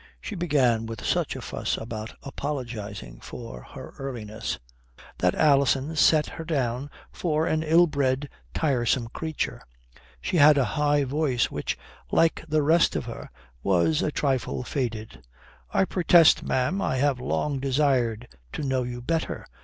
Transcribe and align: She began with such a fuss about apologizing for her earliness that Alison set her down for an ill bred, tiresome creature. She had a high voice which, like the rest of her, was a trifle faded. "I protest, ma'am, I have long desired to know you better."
She 0.19 0.33
began 0.33 0.87
with 0.87 1.05
such 1.05 1.35
a 1.35 1.43
fuss 1.43 1.77
about 1.77 2.13
apologizing 2.23 3.19
for 3.21 3.61
her 3.75 3.93
earliness 3.99 4.57
that 5.19 5.35
Alison 5.35 5.95
set 5.95 6.25
her 6.25 6.43
down 6.43 6.89
for 7.11 7.45
an 7.45 7.61
ill 7.61 7.85
bred, 7.85 8.27
tiresome 8.55 9.09
creature. 9.09 9.61
She 10.19 10.37
had 10.37 10.57
a 10.57 10.65
high 10.73 11.03
voice 11.03 11.51
which, 11.51 11.77
like 12.11 12.43
the 12.47 12.63
rest 12.63 12.95
of 12.95 13.05
her, 13.05 13.29
was 13.61 14.01
a 14.01 14.09
trifle 14.11 14.63
faded. 14.63 15.23
"I 15.69 15.85
protest, 15.85 16.41
ma'am, 16.41 16.81
I 16.81 16.95
have 16.95 17.19
long 17.19 17.59
desired 17.59 18.27
to 18.53 18.63
know 18.63 18.81
you 18.81 19.03
better." 19.03 19.45